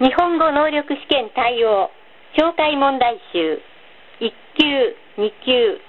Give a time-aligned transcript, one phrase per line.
[0.00, 1.90] 日本語能力試験対応
[2.38, 3.60] 紹介問題集
[4.20, 5.80] 1級2級。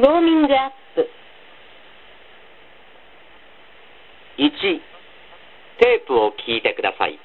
[0.00, 1.08] ウォーミングアップ。
[4.36, 4.50] 1
[5.78, 7.20] テープを聞いてください。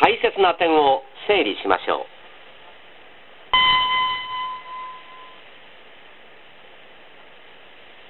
[0.00, 2.06] 大切な点を整理しましょ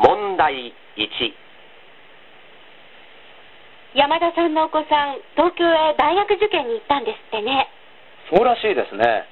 [0.01, 0.07] う。
[0.07, 1.09] 問題1
[3.95, 7.69] 山田さんのお子さん東京へ大学受験に行ったんですってね
[8.33, 9.29] そうらしいですね。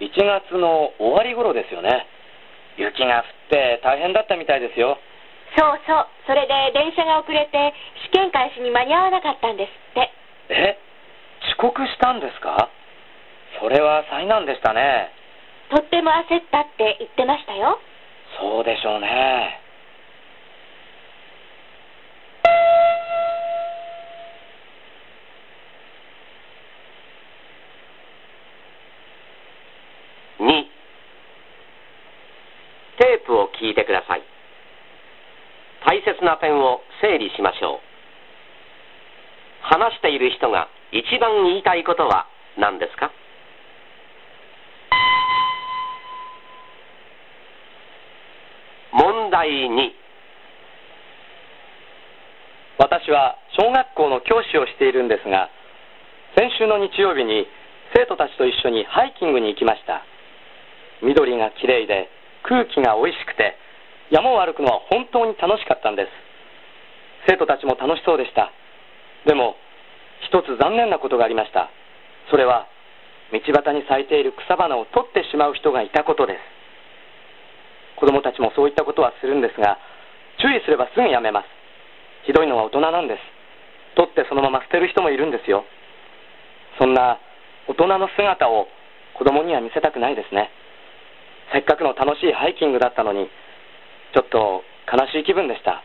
[0.00, 2.08] 1月の終わり頃ですよね。
[2.78, 4.96] 雪が降って大変だったみたいですよ。
[5.52, 7.74] そうそうそれで電車が遅れて
[8.08, 10.08] 試験開始に間に合わなかったんですって
[10.48, 10.78] え？
[11.52, 12.70] 遅刻したんですか？
[13.60, 15.12] それは災難でしたね。
[15.68, 17.78] とっても焦ったって言ってましたよ
[18.40, 19.60] そうでしょうね。
[30.40, 30.64] 2
[32.96, 34.22] テープを聞いてください
[35.84, 37.90] 大切な点を整理しましょう。
[39.66, 43.10] 話している人が一番言いたいことは何ですか？
[48.92, 49.90] 問題2
[52.78, 55.50] 私は小学校の教師をしているんですが、
[56.36, 57.46] 先週の日曜日に
[57.94, 60.02] 生徒たちと一緒にハイキングに行きました。
[61.02, 62.08] 緑がきれいで
[62.42, 63.56] 空気が美味しくて
[64.10, 66.08] 山を歩くのは本当に楽しかったんです。
[67.28, 68.50] 生徒たちも楽しそうでした。
[69.26, 69.56] でも、
[70.26, 71.70] 一つ残念なことがありました。
[72.30, 72.66] それは、
[73.32, 76.40] 道端に咲いている草花を取ってしまう人がいたことです。
[78.00, 79.78] 子供たちもそういったことはするんですが、
[80.40, 81.46] 注意すればすぐやめます。
[82.26, 83.20] ひどいのは大人なんです。
[83.94, 85.64] 取ってそのまま捨てる人もいるんですよ。
[86.78, 87.18] そんな
[87.68, 88.66] 大人の姿を
[89.14, 90.50] 子供には見せたくないですね。
[91.52, 93.28] せっかくの楽しいハイキングだったのに、
[94.12, 95.82] ちょっと悲しい気分でした。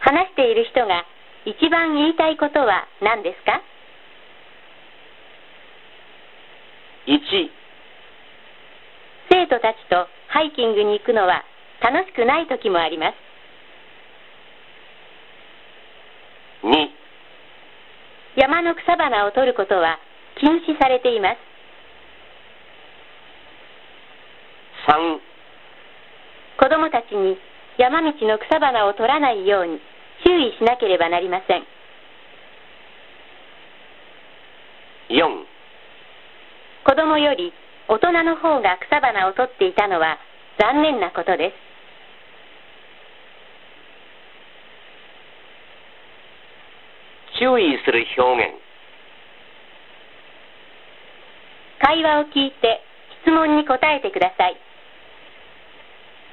[0.00, 1.04] 話している人が
[1.44, 3.60] 一番言いたいことは何ですか
[7.06, 7.18] ？1
[9.30, 11.44] 生徒たちとハイキングに行くのは
[11.82, 13.14] 楽しくない時もあります。
[16.66, 16.72] 2
[18.36, 19.98] 山の草花を取ることは
[20.38, 21.36] 禁止されています。
[24.88, 25.18] 3
[26.58, 27.38] 子供たちに
[27.78, 29.80] 山道の草花を取らないように
[30.24, 31.66] 注意しなければなりません。
[35.08, 35.44] 4
[36.84, 37.52] 子供より
[37.88, 40.18] 大人の方が草花を取っていたのは
[40.58, 41.54] 残念なことです。
[47.38, 48.65] 注意する表現
[51.80, 52.80] 会話を聞いて
[53.22, 54.56] 質問に答えてください。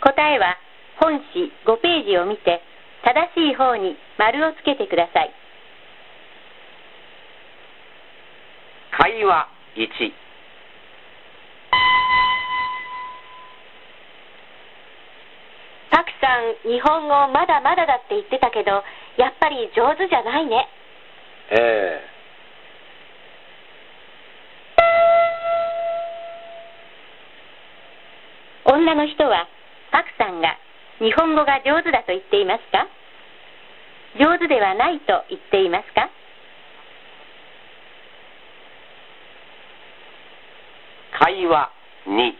[0.02, 0.58] 答えは
[1.00, 2.62] 本誌5ページを見て
[3.04, 5.34] 正しい方に丸をつけてください。
[8.92, 9.88] 会話1
[15.90, 18.84] パクさん日本語まだまだだって言ってたけど
[19.18, 20.68] やっぱり上手じゃないね。
[21.52, 22.13] ええ
[28.94, 29.48] 女の人は
[29.92, 30.56] パクさんが
[31.00, 32.86] 日本語が上手だと言っていますか？
[34.22, 36.12] 上手ではないと言っていますか？
[41.20, 41.72] 会話
[42.06, 42.34] 2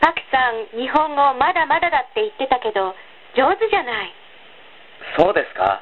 [0.00, 2.96] パクさん日本語まだまだだって言ってたけど
[3.36, 4.12] 上手じゃない。
[5.16, 5.80] そうですか？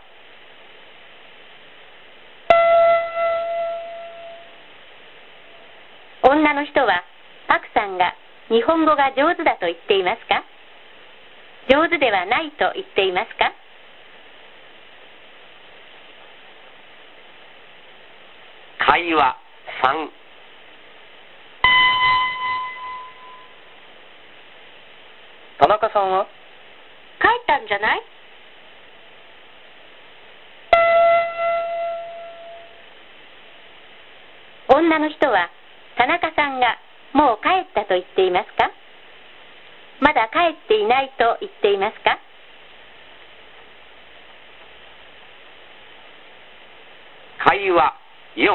[6.39, 7.03] 女の人は
[7.49, 8.15] パクさんが
[8.49, 10.45] 日本語が上手だと言っていますか？
[11.69, 13.51] 上手ではないと言っていますか？
[18.87, 19.37] 会話
[19.83, 20.09] 3
[25.59, 26.25] 田中さんは？
[27.21, 28.03] 帰ったんじゃない？
[34.69, 35.51] 女の人は
[35.98, 36.78] 田中さんが
[37.12, 38.71] もう帰ったと言っていますか？
[40.00, 42.18] まだ帰っていないと言っていますか？
[47.45, 47.95] 会話
[48.36, 48.47] 4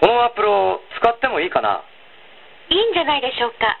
[0.00, 1.84] このワープロ使ってもいいかな？
[2.68, 3.78] いいんじゃないでしょうか？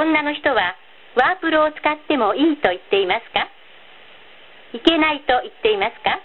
[0.00, 0.74] 女の人は
[1.16, 3.48] ワープロを使ってもいいと言っていますか？
[4.72, 6.18] いけないと言っていますか？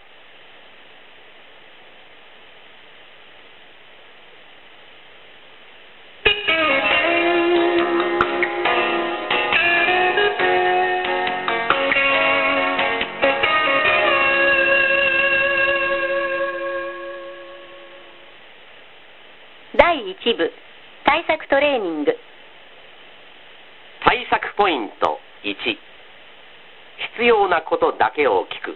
[28.19, 28.75] けを聞く。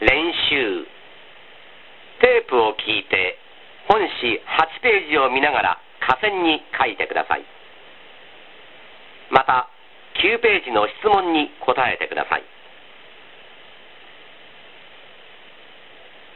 [0.00, 0.88] 練習。
[2.20, 3.36] テープを聞いて
[3.88, 7.44] 本誌8ページを見ながら下線に書いてください。
[9.30, 9.68] また
[10.24, 12.44] 9ページの質問に答えてください。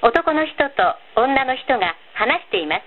[0.03, 2.83] 男の人と女の人が話しています。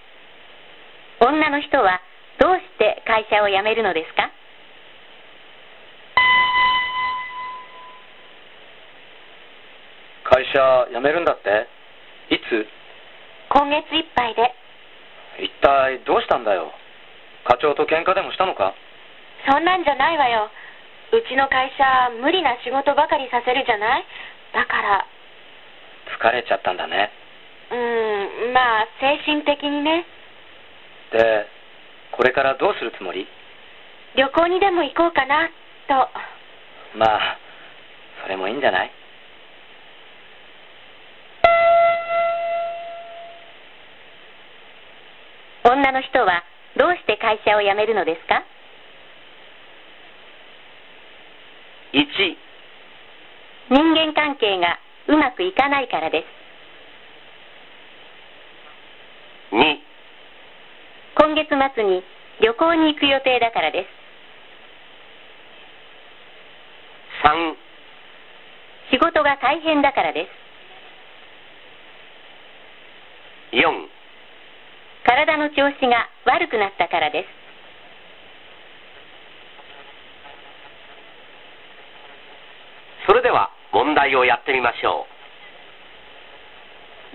[1.26, 2.02] 女の人は
[2.40, 4.30] どうして会社を辞めるのですか
[10.32, 11.68] 会社辞めるんだって？
[12.30, 12.68] いつ？
[13.50, 14.54] 今月いっぱいで。
[15.40, 16.72] 一体どうしたんだよ？
[17.48, 18.74] 課長と喧嘩でもしたのか？
[19.50, 20.50] そんなんじゃないわよ。
[21.12, 21.84] うちの会社
[22.22, 24.06] 無理な仕事ばかりさせるじゃない？
[24.54, 25.06] だから。
[26.20, 27.12] 疲れちゃったんだね。
[27.72, 27.76] う
[28.50, 30.06] んまあ精神的にね。
[31.12, 31.48] で
[32.12, 33.28] これからどうするつもり？
[34.16, 35.50] 旅行にでも行こうかな
[35.88, 36.10] と。
[36.98, 37.38] まあ
[38.24, 38.92] それもいいんじゃない？
[45.82, 46.44] 女の人は
[46.78, 48.46] どうして会社を辞めるのですか
[51.94, 52.06] ？1
[53.72, 56.28] 人間関係がうまくいかないからです。
[59.56, 59.80] 2
[61.16, 62.04] 今月末に
[62.42, 63.88] 旅行に行く予定だからです。
[67.26, 67.56] 3
[68.92, 70.28] 仕事が大変だからで
[73.52, 73.56] す。
[73.56, 74.01] 4
[75.04, 77.28] 体の調子が悪くなったからです。
[83.08, 85.08] それでは問題をやってみましょ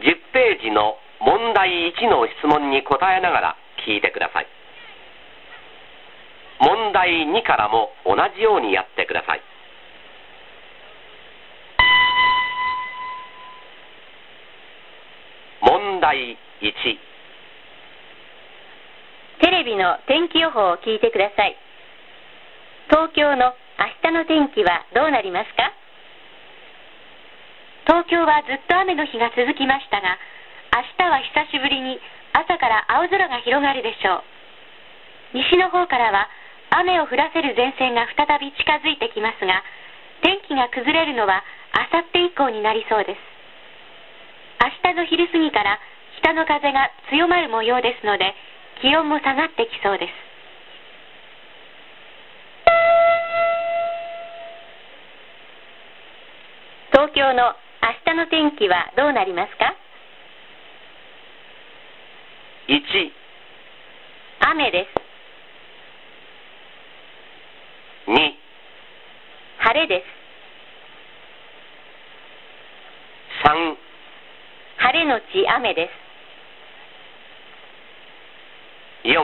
[0.00, 0.02] う。
[0.02, 3.56] 10ページの問題1の質問に答えながら
[3.86, 4.46] 聞いてください。
[6.60, 9.42] 問題2からも同じようにやってください。
[15.62, 17.05] 問題1
[19.66, 21.58] テレビの天気予報を聞いてください。
[22.86, 23.50] 東京の
[23.82, 25.74] 明日の天気はどうなりますか？
[27.90, 30.22] 東京はずっと雨の日が続きましたが
[30.70, 31.18] 明日は
[31.50, 31.98] 久しぶりに
[32.30, 34.22] 朝から青空が広がるでしょ
[35.34, 35.42] う。
[35.42, 36.30] 西の方からは
[36.70, 39.66] 雨を降らせる前線が再び近づいてきますが
[40.22, 41.42] 天気が崩れるのは
[41.74, 43.18] あさって以降になりそうです。
[44.62, 45.82] 明日の昼過ぎから
[46.22, 48.30] 北の風が強まる模様ですので
[48.80, 50.12] 気温も下がってきそうです。
[56.92, 59.74] 東京の明日の天気はどうなりますか
[62.68, 62.80] ？1
[64.50, 64.86] 雨で
[68.06, 68.10] す。
[68.10, 68.14] 2
[69.58, 70.16] 晴れです。
[73.46, 73.76] 3
[74.78, 76.05] 晴れのち雨です
[79.06, 79.22] 4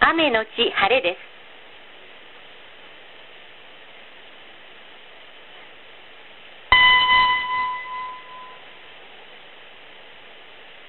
[0.00, 1.18] 雨のち晴れです。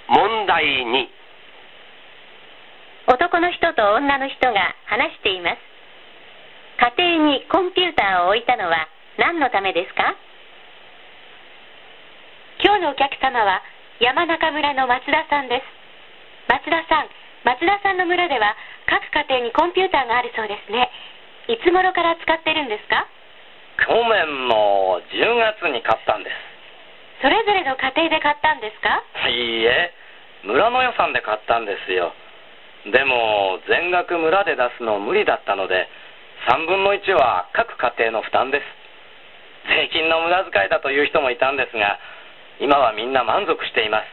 [0.10, 1.06] 問題2
[3.06, 5.58] 男の人と女の人が話しています。
[6.98, 8.88] 家庭にコンピューターを置いたのは
[9.20, 10.16] 何のためですか？
[12.64, 13.62] 今日のお客様は
[14.00, 15.64] 山中村の松田さんです。
[16.50, 17.10] 松田さん
[17.44, 18.54] 松田さんの村では
[18.86, 20.90] 各家庭にコンピューターがあるそうですね。
[21.50, 23.10] いつ頃から使ってるんですか？
[23.82, 26.38] 去年の10月に買ったんです。
[27.22, 29.02] それぞれの家庭で買ったんですか？
[29.26, 29.90] いいえ
[30.46, 32.14] 村の予算で買ったんですよ。
[32.86, 35.90] でも全額村で出すの無理だったので
[36.50, 38.66] 3分の1は各家庭の負担です。
[39.70, 41.98] 税金の無駄遣いだという人もいたんですが
[42.60, 44.06] 今はみんな満足しています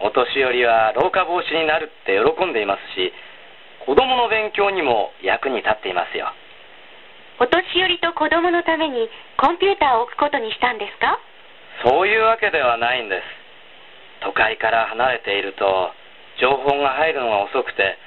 [0.00, 3.12] お年寄りは老化防止になるって喜んでいますし
[3.86, 6.32] 子供の勉強にも役に立っていますよ
[7.40, 11.18] お年寄りと子供のためにコンピューターを置くことにしたんですか？
[11.82, 13.22] そういうわけではないんです。
[14.22, 15.90] 都会から離れていると、
[16.38, 17.98] 情報が入るのが遅くて、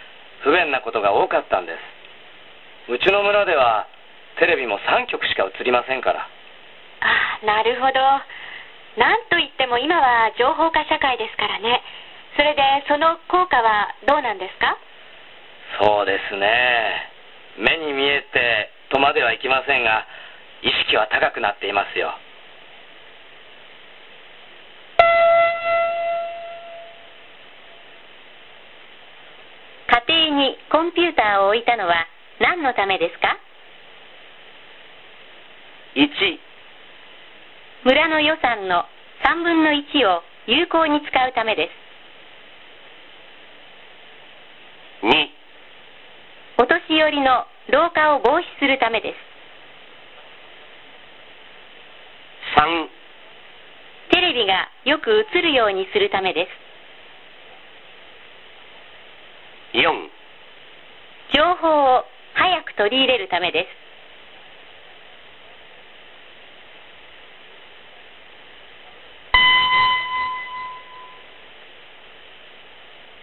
[0.48, 1.76] 不便なことが多かったんで
[2.88, 2.92] す。
[2.92, 3.88] うちの村では、
[4.40, 6.22] テレビも3局しか映りませんから。
[6.22, 8.00] ああ、なるほど。
[8.96, 11.84] なんといっても今は情報化社会ですからね。
[12.38, 14.78] それで、その効果はどうなんですか？
[15.82, 17.12] そうですね。
[17.58, 20.06] 目に見えてとまではいきませんが、
[20.62, 22.14] 意識は高くなっていますよ。
[30.08, 32.08] 家庭にコンピューターを置いたのは
[32.40, 33.38] 何のためですか
[35.96, 36.40] ？1、
[37.84, 38.86] 村の予算の
[39.24, 41.70] 3分の1を有効に使うためで
[45.02, 45.06] す。
[45.06, 45.12] 2、
[46.60, 49.16] お年寄りの老化を防止するためです。
[52.60, 52.88] 3、
[54.12, 56.48] テレビがよく映るようにするためで
[59.74, 59.78] す。
[59.78, 60.10] 4、
[61.36, 63.88] 情報を早く取り入れるためです。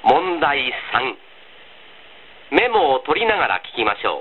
[0.05, 4.21] 問題3、メモを取りながら聞きましょ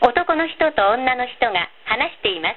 [0.00, 0.08] う。
[0.08, 2.56] 男の人と女の人が話していま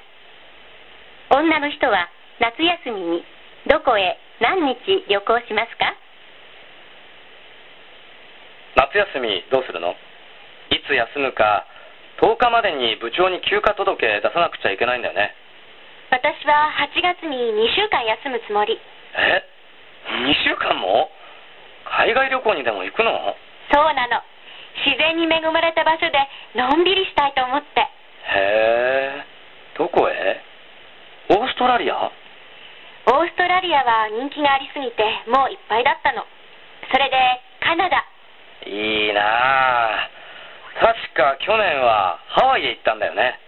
[1.36, 2.08] 女の人は
[2.40, 3.24] 夏休みに
[3.68, 5.92] どこへ何日旅行しますか？
[8.80, 9.92] 夏休みどうするの？
[10.72, 11.68] いつ休むか、
[12.24, 15.36] 10日までに部長に休暇届出さなくちゃいけないんだよね。
[16.08, 18.80] 私は8月に2週間休むつもり。
[19.20, 19.44] え
[20.08, 21.12] ?2 週間も？
[21.92, 23.36] 海外旅行にでも行くの？
[23.72, 24.20] そうなの。
[24.84, 26.16] 自然に恵まれた場所で
[26.56, 27.80] のんびりしたいと思って。
[27.80, 27.86] へ
[29.20, 29.24] え。
[29.76, 30.40] どこへ？
[31.28, 31.94] オーストラリア？
[32.04, 36.24] オーストラリアは人気がありすぎてもういっぱいだったの。
[36.90, 37.16] それで
[37.60, 38.04] カナダ。
[38.64, 40.08] いいなあ
[40.80, 43.38] 確か去年はハワイへ行ったんだよね。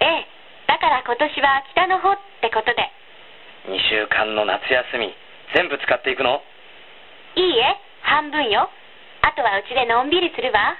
[0.00, 0.26] ええ。
[0.68, 2.92] だから今年は北の方ってことで。
[3.72, 5.14] 2週間の夏休み、
[5.54, 6.42] 全部使っていくの？
[7.36, 7.76] いいえ、
[8.06, 8.70] 半分よ。
[9.22, 10.78] あとはうちでのんびりするわ。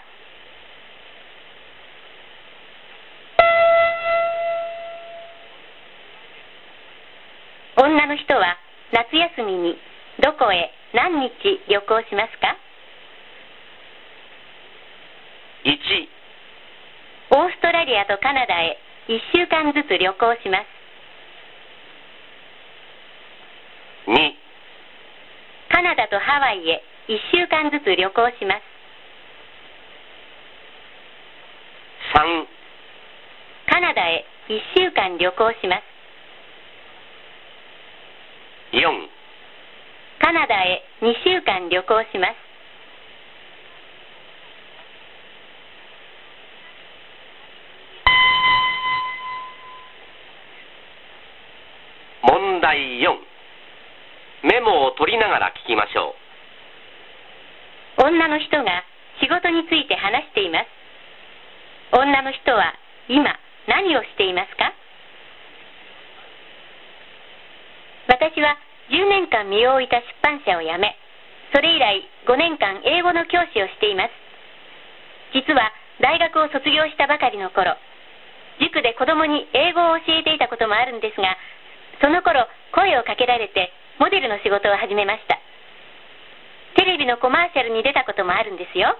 [7.79, 8.57] 女の人は
[8.93, 9.77] 夏休みに
[10.23, 11.35] どこへ何日
[11.69, 12.57] 旅行しますか
[15.65, 15.75] ？1、
[17.33, 18.79] オーストラリアとカナダへ
[19.09, 20.67] 1週間ずつ旅行します。
[24.11, 24.15] 2、
[25.75, 28.63] カナダとハワイへ1週間ずつ旅行します。
[32.19, 32.47] 3、
[33.71, 35.83] カナダへ1週間旅行します。
[38.75, 38.83] 4、
[40.19, 42.35] カナダへ2週間旅行します。
[52.23, 53.15] 問題4、
[54.43, 55.56] メモを取りながら。
[58.27, 58.83] 女の人が
[59.23, 60.67] 仕事について話しています。
[61.95, 62.75] 女の人は
[63.07, 63.39] 今
[63.71, 64.75] 何をしていますか？
[68.11, 68.59] 私は
[68.91, 70.99] 10年間身を置いた出版社を辞め、
[71.55, 74.11] それ以来5年間英語の教師をしています。
[75.31, 75.71] 実は
[76.03, 77.79] 大学を卒業したばかりの頃、
[78.59, 81.39] 塾で子供に英語を教えていたこともあるんですが、
[82.03, 83.71] その頃声をかけられて
[84.03, 85.39] モデルの仕事を始めました。
[86.77, 88.97] テレビのコマーシャルに出たこともあるんですよ。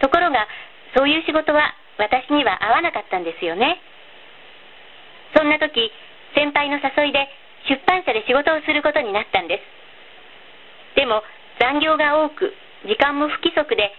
[0.00, 0.46] ところが、
[0.96, 3.78] そういう仕事は私には合わなかったんですよね。
[5.36, 5.92] そんな時、
[6.34, 7.28] 先輩の誘いで
[7.68, 10.96] 出版社で仕事をすることになったんです。
[10.96, 11.22] でも、
[11.60, 12.54] 残業が多く、
[12.86, 13.92] 時間も不規則で、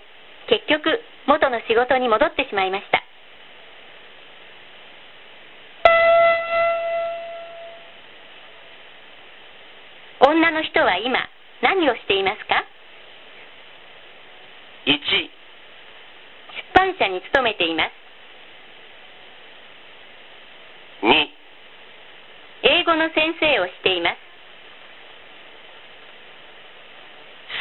[0.48, 3.04] 結局、元の仕事に戻ってしまいました。
[10.22, 11.20] 女の人は今、
[11.62, 12.64] 何をしていますか
[14.86, 15.00] ？1、出
[16.74, 17.92] 版社に勤めています。
[21.06, 21.12] 2、
[22.64, 24.18] 英語の先生をしています。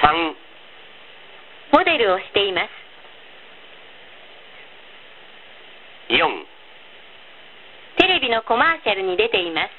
[0.03, 0.35] 3、
[1.73, 2.71] モデルをしています。
[6.15, 6.47] 4、
[7.99, 9.71] テレビのコマーシャルに出ています。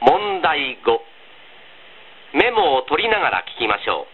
[0.00, 0.98] 問題題5
[2.48, 4.12] メモを取りながら聞きましょう。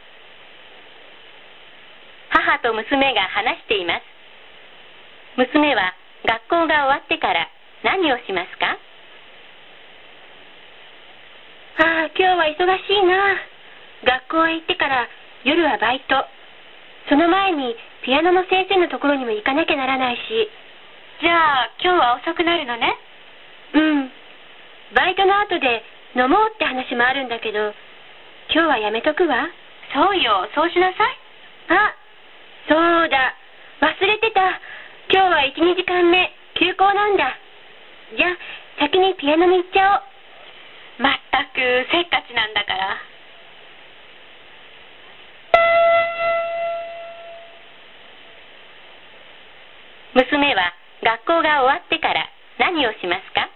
[2.35, 4.03] 母と娘が話しています。
[5.39, 5.95] 娘は
[6.27, 7.47] 学校が終わってから
[7.87, 8.75] 何をしますか？
[11.79, 13.39] ああ今日は忙しいな。
[14.03, 15.07] 学校へ行ってから
[15.45, 16.27] 夜はバイト。
[17.09, 20.51] その前にピアノの先生のところにも行かなきゃならないし。
[21.23, 22.99] じゃあ今日は遅くなるのね？
[23.75, 24.11] うん。
[24.91, 25.85] バイトの後で
[26.17, 27.73] 飲もうって話もあるんだけど
[28.53, 29.49] 今日はやめとくわ。
[29.95, 30.49] そうよ。
[30.55, 31.19] そうしなさい。
[31.69, 31.95] あ
[32.69, 33.35] そうだ。
[33.81, 34.61] 忘れてた。
[35.11, 36.33] 今日は12時間目。
[36.59, 37.37] 休校なんだ。
[38.17, 38.37] じゃあ
[38.79, 40.03] 先にピアノに行っちゃ
[40.99, 41.03] おう。
[41.03, 41.59] まったく
[41.91, 42.97] せっかちなんだから。
[50.15, 50.73] 娘は
[51.03, 53.51] 学校が終わってから何をしますか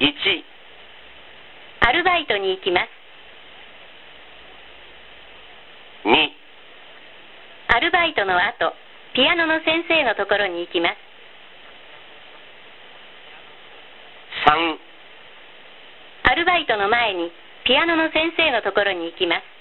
[0.00, 0.57] ？1
[1.88, 2.88] アルバイトに行きます。
[6.04, 6.12] 2
[7.68, 8.74] アルバイトの後
[9.14, 10.96] ピアノの先生のところに行きます。
[14.52, 14.76] 3
[16.30, 17.32] アルバイトの前に
[17.64, 19.58] ピアノの先生のところに行きます。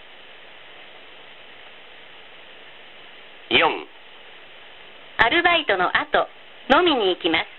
[3.49, 3.63] 4
[5.19, 6.27] アルバイトの後
[6.69, 7.57] 飲みに行きます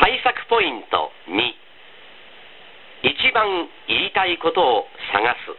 [0.00, 1.38] 対策ポイント2
[3.08, 4.84] 一番言いたいことを
[5.16, 5.56] 探す。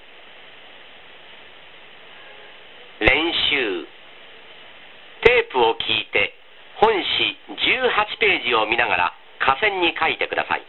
[3.02, 3.90] 練習。
[5.26, 6.34] テープを聞いて
[6.78, 10.62] 本誌18ページを見ながら下線に書いてください。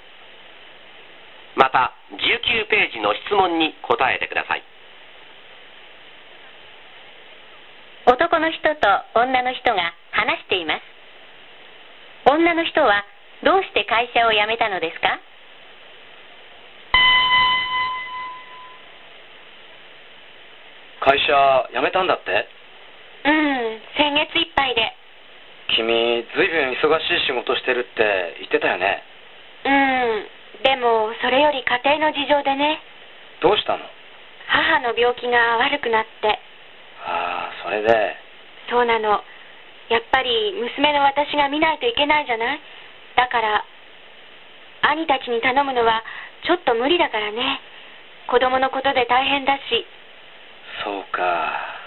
[1.57, 4.63] また19ページの質問に答えてください。
[8.07, 8.89] 男の人と
[9.21, 10.83] 女の人が話しています。
[12.31, 13.05] 女の人は
[13.45, 15.21] どうして会社を辞めたのですか？
[21.03, 22.31] 会社辞めたんだって？
[23.27, 24.95] うん先月いっぱいで。
[25.75, 29.03] 君ずいぶん忙しい仕事してるって言ってたよね。
[29.67, 32.79] うんでもそれより家庭の事情でね。
[33.43, 33.83] どうしたの？
[34.47, 36.39] 母の病気が悪くなって。
[37.03, 38.15] ああそれで？
[38.71, 39.25] そうなの。
[39.91, 42.61] やっぱり娘の私が見ないといけないじゃない？
[43.17, 43.65] だから
[44.93, 46.05] 兄たちに頼むのは
[46.47, 47.59] ちょっと無理だからね。
[48.31, 49.85] 子供のことで大変だし
[50.85, 51.79] そうか。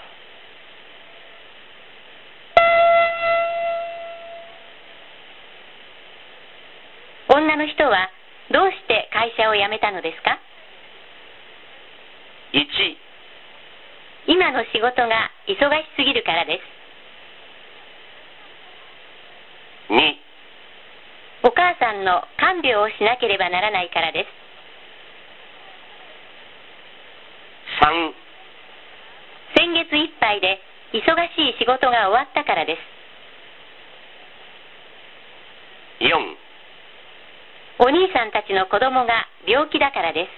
[7.28, 8.08] 女の人は
[8.50, 10.38] どうして会社を辞めたのですか
[12.52, 12.64] ？1
[14.28, 16.58] 今の仕事が忙しすぎるからで
[19.88, 19.92] す。
[19.92, 19.98] 2
[21.44, 24.28] お母さんの看病をしなければならないからです。
[27.84, 28.25] 3先
[29.86, 30.58] 月いっぱいで
[30.92, 31.00] 忙
[31.34, 32.80] しい仕事が終わったからです。
[36.02, 36.10] 4
[37.78, 40.30] お兄さんたちの子供が病気だからです。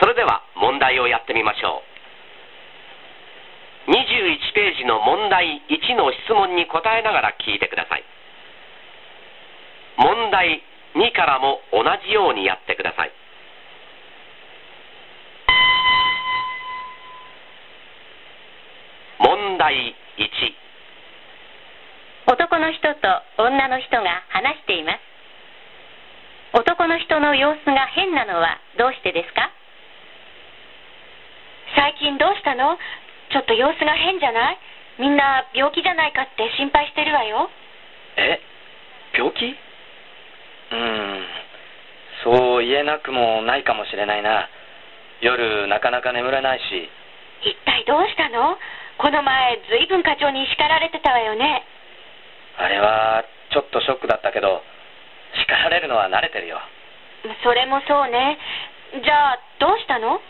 [0.00, 1.82] それでは問題をやってみましょ
[3.86, 3.90] う。
[3.90, 8.04] 21ページの問題1の質問に答えながら聞いてください。
[9.98, 10.62] 問題
[10.94, 13.12] 2からも同じようにやってください
[19.72, 20.28] 問題1
[22.26, 23.08] 男の人と
[23.38, 25.00] 女の人が話しています。
[26.52, 29.50] 男の人の様子が変なのはどうしてですか？
[31.74, 32.76] 最近どうしたの？
[33.32, 34.58] ちょっと様子が変じゃない？
[35.00, 37.48] みんな病気じゃないかって心配してるわよ。
[38.16, 38.40] え？
[39.16, 39.56] 病気？
[40.72, 41.26] うん。
[42.24, 44.48] そう言えなくもないかもしれないな。
[45.22, 46.62] 夜なかなか眠れないし。
[47.42, 48.56] 一体どうしたの？
[48.98, 51.64] この前ずいぶん課長に叱られてたわよね。
[52.58, 54.62] あれはちょっとショックだったけど
[55.34, 56.60] 叱られるのは慣れてるよ。
[57.42, 58.38] それもそうね。
[59.02, 60.14] じゃあどうしたの？
[60.14, 60.20] うん。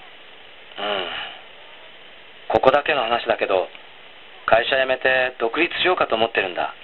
[2.48, 3.68] ここだけの話だけど
[4.46, 6.74] 会社辞めて独立しようかと思ってるんだ。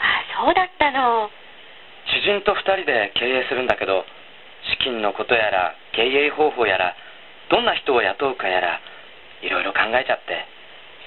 [0.00, 1.30] あそうだったの。
[2.08, 4.04] 知人と2人で経営するんだけど
[4.72, 6.96] 資金のことやら経営方法やら
[7.50, 8.80] どんな人を雇うかやら
[9.42, 10.44] いろいろ考えちゃって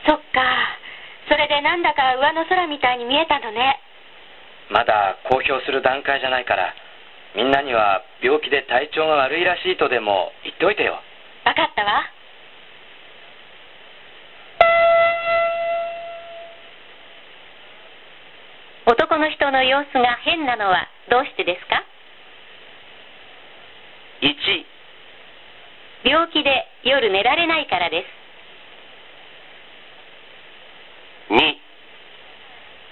[0.06, 0.80] そっか
[1.28, 3.80] それでなんだか上の空みたいに見えたのね
[4.70, 6.74] まだ公表する段階じゃないから
[7.36, 11.02] みんなには病気で体調が悪いらしいとでも言っておいてよ。
[11.46, 12.06] わかったわ。
[18.86, 21.84] 男の人の様子が変なのはどうしてですか
[24.22, 24.30] ？1、
[26.10, 28.23] 病気で夜寝られないからです。
[31.30, 31.38] 2、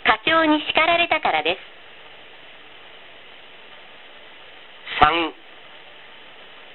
[0.05, 1.59] 課長に叱られたからです。
[5.03, 5.31] 3、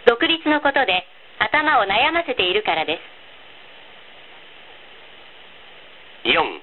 [0.06, 1.06] 独立のことで
[1.38, 2.98] 頭を悩ませているからで
[6.24, 6.28] す。
[6.28, 6.60] 4、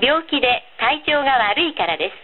[0.00, 2.14] 病気で体調が悪いからです。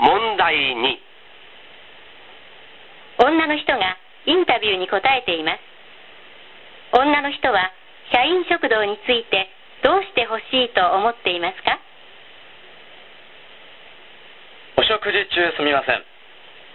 [0.00, 0.96] 問題2、
[3.18, 3.96] 女の人が
[4.76, 5.60] に答えています。
[6.92, 7.70] 女の人は
[8.12, 9.48] 社員食堂について
[9.82, 11.78] どうしてほしいと思っていますか？
[14.76, 16.02] お食事中すみません。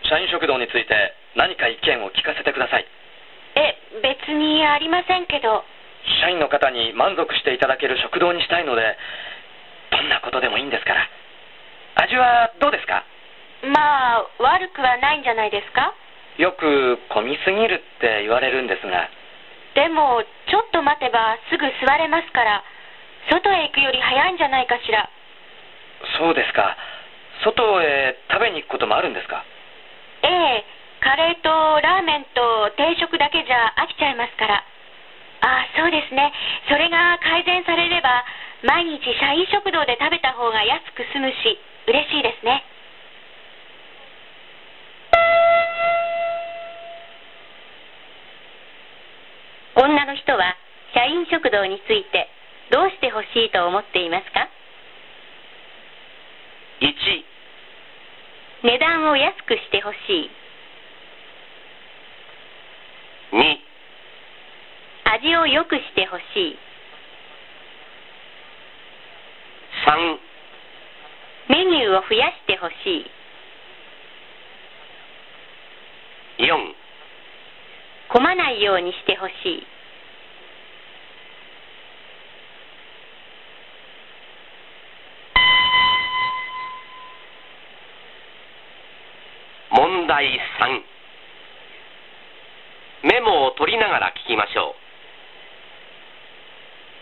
[0.08, 2.86] 社員食堂について何か意見を聞かせてください。
[3.55, 5.63] え、別にありませんけど。
[6.21, 8.95] 社員の方に満足していただける食堂にしたいので、
[9.91, 11.10] どんなことでもいいんですから。
[11.95, 13.03] 味はどうですか？
[13.63, 15.93] まあ、悪くはないんじゃないですか？
[16.38, 19.10] よく混みすぎるって言われるんですが、
[19.76, 22.63] でも、ちょっと待てばすぐ座れますから、
[23.30, 25.10] 外へ行くより早いんじゃないかしら。
[26.17, 26.78] そうですか。
[27.43, 29.43] 外へ食べに行くこともあるんですか？
[30.24, 30.65] ええ、
[31.02, 31.50] カレーと
[31.82, 34.63] ラーメンと定食だけじゃ飽きちゃいますから。
[35.41, 36.32] あそうですね。
[36.69, 38.24] それが改善されれば、
[38.63, 42.63] 毎日社員食堂で食べた方が安く済むし、嬉しいですね。
[50.06, 50.56] の人は
[50.94, 52.30] 社員食堂について
[52.72, 54.48] どうしてほしいと思っていますか
[56.82, 56.94] ？1、
[58.63, 60.30] 値段を安くしてほしい。
[63.34, 63.58] 2、
[65.15, 66.58] 味を良くしてほしい。
[69.88, 70.20] 3、
[71.50, 73.12] メニューを増やしてほしい。
[76.39, 76.48] 4、
[78.10, 79.68] 混まないようにしてほしい。
[89.72, 90.32] 問題
[93.04, 94.71] 3、メモを取りながら聞きましょ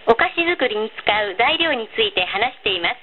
[0.09, 0.17] う。
[0.17, 2.97] お菓子作りに使う材料について話しています。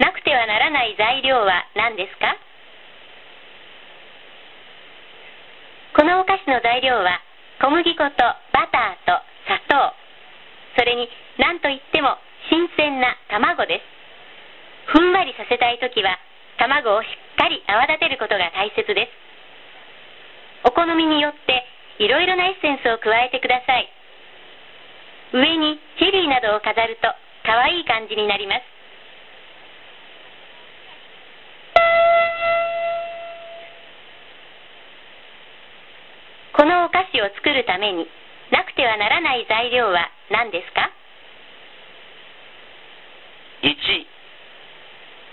[0.00, 2.40] なくてはならない材料は何ですか？
[5.92, 7.20] このお菓子の材料は
[7.60, 8.16] 小麦粉と
[8.56, 9.92] バターと砂糖、
[10.80, 12.16] それに何といっても
[12.48, 13.76] 新鮮な卵で
[14.88, 14.96] す。
[14.96, 16.16] ふんわりさせたいときは
[16.56, 19.12] 卵をしっかり泡立てることが大切です。
[20.64, 21.62] お好みによって
[22.02, 23.88] いろいろなエッセンスを加えてください。
[25.32, 27.08] 上にチェリーなどを飾ると
[27.44, 28.62] 可愛い感じになります。
[36.56, 38.08] このお菓子を作るために
[38.50, 40.90] なくてはならない材料は何ですか
[43.62, 43.76] ？1、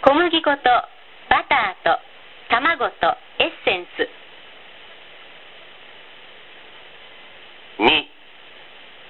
[0.04, 0.93] 小麦粉と
[1.34, 1.98] バターと
[2.54, 4.08] 卵とエッセンス。
[7.82, 7.90] 2、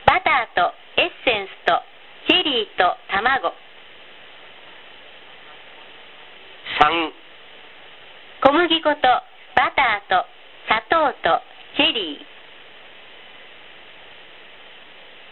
[0.07, 1.83] バターとエッセンスと
[2.29, 3.51] チェリーと卵。
[6.79, 7.12] 3、
[8.41, 9.01] 小麦粉と
[9.57, 10.25] バターと
[10.67, 11.41] 砂糖と
[11.75, 12.25] チェリ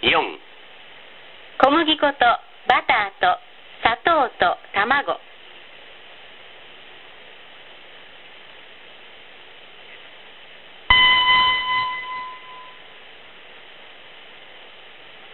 [0.04, 0.10] ー。
[0.10, 0.38] 4、
[1.58, 2.20] 小麦粉と
[2.68, 3.40] バターと
[3.82, 5.16] 砂糖と卵。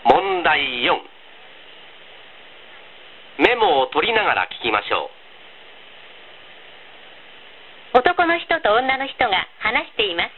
[0.09, 0.95] 問題4、
[3.43, 5.11] メモを取りながら聞きましょ
[7.91, 7.99] う。
[7.99, 10.31] 男の人と女の人が話しています。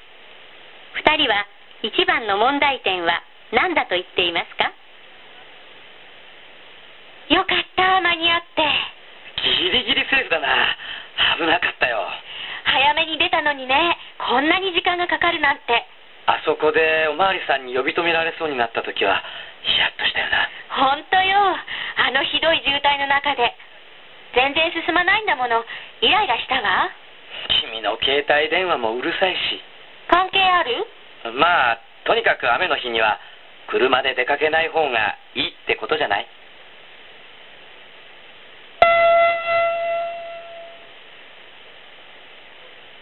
[1.05, 1.45] 二人は
[1.85, 3.21] 一番の問題点は
[3.53, 4.73] 何だと言っていますか？
[7.29, 8.65] よかった、間に合って。
[9.61, 10.73] ギリギリセーフだな。
[11.37, 12.01] 危なかったよ。
[12.65, 13.77] 早めに出たのにね、
[14.17, 15.85] こんなに時間がかかるなんて。
[16.25, 19.21] あそこでおまわりさんに呼び止められそうになった時は、
[19.63, 20.49] ヒヤッとしたよな。
[20.69, 21.57] ほんとよ。
[21.97, 23.55] あのひどい渋滞の中で。
[24.35, 25.65] 全然進まないんだもの。
[26.01, 26.89] イライラしたわ。
[27.61, 29.61] 君の携帯電話もうるさいし。
[30.07, 30.85] 関係ある？
[31.33, 33.19] まあ、とにかく雨の日には、
[33.67, 36.27] 車で出かけない方がいいってことじゃない？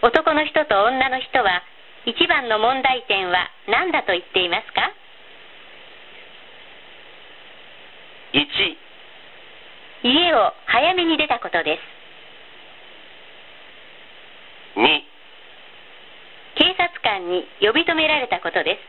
[0.00, 1.62] 男の人と女の人は
[2.06, 4.92] 一番の問題点は何だと言っていますか？
[8.32, 8.46] 1、
[10.04, 11.78] 家を早めに出たことで
[14.74, 14.78] す。
[14.78, 14.84] 2、
[16.56, 18.80] 警察官に呼び止められたことです。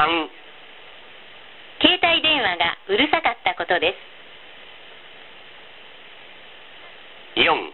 [0.00, 0.28] 3、
[1.80, 4.18] 携帯電話がうるさかったことです。
[7.40, 7.70] 4、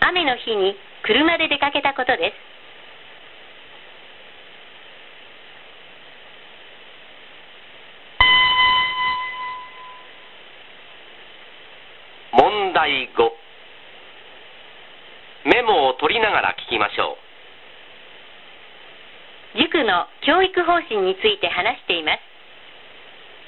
[0.00, 2.34] 雨の日に車で出かけたことです
[12.32, 13.30] 問題5
[15.44, 17.16] メモを取りながら聞きましょ
[19.56, 19.58] う。
[19.58, 22.20] 塾の教育方針について話しています。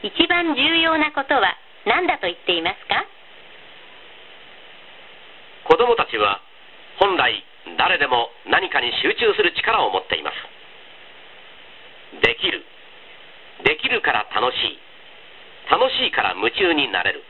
[0.03, 3.05] 一番重要なことは何だと言っていますか？
[5.69, 6.41] 子供たちは
[6.99, 7.45] 本来
[7.77, 10.37] 誰でも何かに集中する力を持っています。
[12.23, 12.65] できる。
[13.65, 14.79] できるから楽しい。
[15.71, 17.23] 楽しいから夢中になれる。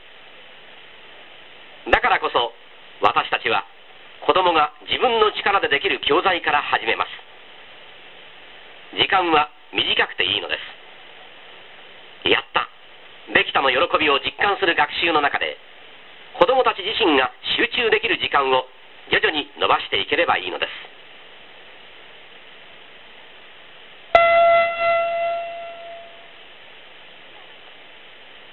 [1.91, 2.53] だからこそ
[3.01, 3.65] 私たちは
[4.25, 7.09] 子供が自分の力でできる教材から始めます。
[8.97, 10.57] 時間は短くていいので
[12.23, 12.29] す。
[12.29, 12.69] やった。
[13.33, 15.57] できたの喜びを実感する学習の中で
[16.37, 18.65] 子供たち自身が集中できる時間を
[19.09, 20.71] 徐々に伸ばしていければいいのです。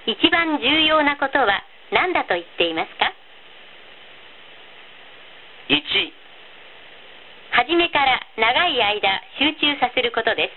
[0.07, 3.13] 一番重要なことは何だと言っていますか？
[5.69, 5.83] 1
[7.53, 10.53] 初めから長い間集中させることです。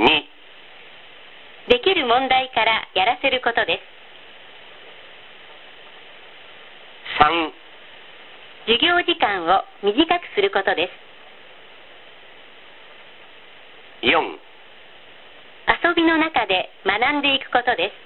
[0.00, 0.06] 2
[1.70, 3.94] できる問題からやらせることです。
[7.22, 7.52] 3
[8.66, 10.92] 授業時間を短くすることです。
[14.06, 14.38] 4
[15.88, 18.03] 遊びの中で学んでいくことです。